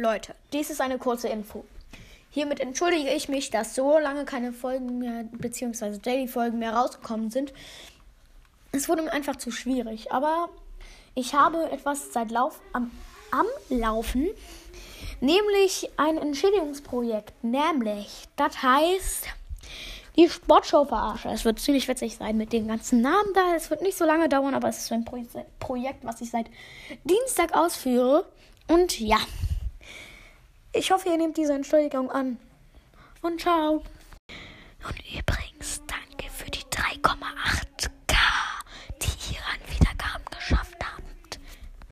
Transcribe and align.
Leute, 0.00 0.34
dies 0.54 0.70
ist 0.70 0.80
eine 0.80 0.96
kurze 0.96 1.28
Info. 1.28 1.62
Hiermit 2.30 2.58
entschuldige 2.58 3.10
ich 3.10 3.28
mich, 3.28 3.50
dass 3.50 3.74
so 3.74 3.98
lange 3.98 4.24
keine 4.24 4.54
Folgen 4.54 4.98
mehr, 4.98 5.24
beziehungsweise 5.32 5.98
Daily-Folgen 5.98 6.58
mehr 6.58 6.72
rausgekommen 6.72 7.30
sind. 7.30 7.52
Es 8.72 8.88
wurde 8.88 9.02
mir 9.02 9.12
einfach 9.12 9.36
zu 9.36 9.50
schwierig. 9.50 10.10
Aber 10.10 10.48
ich 11.14 11.34
habe 11.34 11.70
etwas 11.70 12.14
seit 12.14 12.30
Lauf 12.30 12.60
am, 12.72 12.90
am 13.30 13.44
Laufen, 13.68 14.30
nämlich 15.20 15.90
ein 15.98 16.16
Entschädigungsprojekt. 16.16 17.34
Nämlich, 17.44 18.24
das 18.36 18.62
heißt 18.62 19.26
die 20.16 20.30
Sportshow 20.30 20.86
verarsche. 20.86 21.28
Es 21.28 21.44
wird 21.44 21.60
ziemlich 21.60 21.88
witzig 21.88 22.16
sein 22.16 22.38
mit 22.38 22.54
den 22.54 22.68
ganzen 22.68 23.02
Namen 23.02 23.34
da. 23.34 23.54
Es 23.54 23.68
wird 23.68 23.82
nicht 23.82 23.98
so 23.98 24.06
lange 24.06 24.30
dauern, 24.30 24.54
aber 24.54 24.68
es 24.68 24.78
ist 24.78 24.92
ein 24.92 25.04
Pro 25.04 25.22
Projekt, 25.58 26.04
was 26.04 26.22
ich 26.22 26.30
seit 26.30 26.46
Dienstag 27.04 27.54
ausführe. 27.54 28.24
Und 28.66 28.98
ja, 28.98 29.18
ich 30.80 30.90
hoffe, 30.90 31.10
ihr 31.10 31.18
nehmt 31.18 31.36
diese 31.36 31.52
Entschuldigung 31.52 32.10
an. 32.10 32.38
Und 33.20 33.38
ciao. 33.42 33.82
Und 34.88 35.12
ihr 35.12 35.19